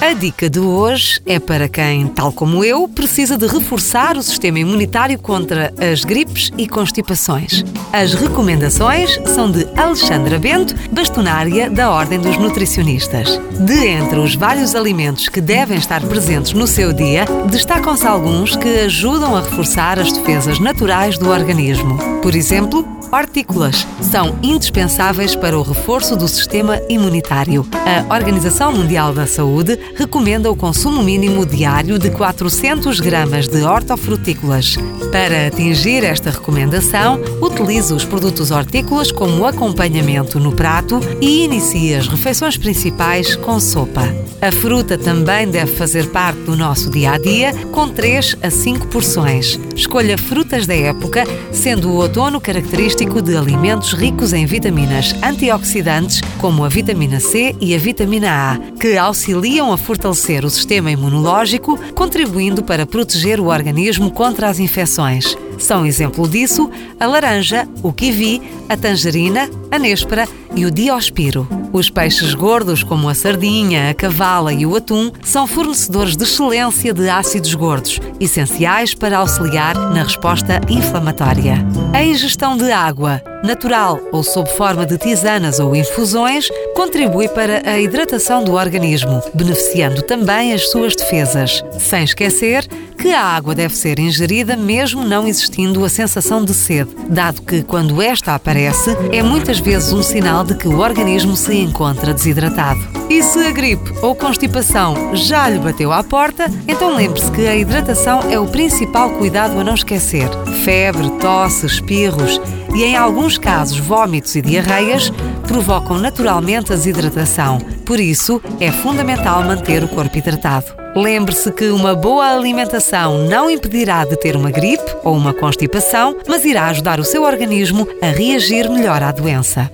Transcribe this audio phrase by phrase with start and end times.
[0.00, 4.60] A dica de hoje é para quem, tal como eu, precisa de reforçar o sistema
[4.60, 7.64] imunitário contra as gripes e constipações.
[7.92, 13.40] As recomendações são de Alexandra Bento, bastonária da Ordem dos Nutricionistas.
[13.58, 18.68] De entre os vários alimentos que devem estar presentes no seu dia, destacam-se alguns que
[18.80, 21.98] ajudam a reforçar as defesas naturais do organismo.
[22.22, 27.66] Por exemplo, hortícolas são indispensáveis para o reforço do sistema imunitário.
[27.72, 34.76] A Organização Mundial da Saúde recomenda o consumo mínimo diário de 400 gramas de hortofrutícolas.
[35.10, 42.06] Para atingir esta recomendação, utilize os produtos hortícolas como acompanhamento no prato e inicie as
[42.06, 44.02] refeições principais com sopa.
[44.40, 48.86] A fruta também deve fazer parte do nosso dia a dia, com 3 a 5
[48.86, 49.58] porções.
[49.74, 56.64] Escolha frutas da época, sendo o outono característico de alimentos ricos em vitaminas antioxidantes, como
[56.64, 62.62] a vitamina C e a vitamina A, que auxiliam a fortalecer o sistema imunológico, contribuindo
[62.62, 65.36] para proteger o organismo contra as infecções.
[65.58, 66.70] São exemplo disso
[67.00, 71.46] a laranja, o kiwi, a tangerina, a néspera e o diospiro.
[71.72, 76.92] Os peixes gordos, como a sardinha, a cavala e o atum, são fornecedores de excelência
[76.92, 81.64] de ácidos gordos, essenciais para auxiliar na resposta inflamatória.
[81.94, 87.78] A ingestão de água, natural ou sob forma de tisanas ou infusões, contribui para a
[87.78, 91.62] hidratação do organismo, beneficiando também as suas defesas.
[91.78, 92.66] Sem esquecer
[92.98, 97.62] que a água deve ser ingerida mesmo não existindo a sensação de sede, dado que
[97.62, 102.80] quando esta aparece, é muitas vezes um sinal de que o organismo se encontra desidratado.
[103.08, 107.56] E se a gripe ou constipação já lhe bateu à porta, então lembre-se que a
[107.56, 110.28] hidratação é o principal cuidado a não esquecer.
[110.64, 112.40] Febre, tosse, espirros
[112.74, 115.10] e, em alguns casos, vômitos e diarreias
[115.46, 117.58] provocam naturalmente a desidratação.
[117.86, 120.87] Por isso, é fundamental manter o corpo hidratado.
[120.98, 126.44] Lembre-se que uma boa alimentação não impedirá de ter uma gripe ou uma constipação, mas
[126.44, 129.70] irá ajudar o seu organismo a reagir melhor à doença.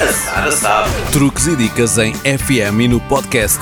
[0.00, 0.90] A Sara sabe.
[1.10, 3.58] Truques e dicas em FM e no podcast.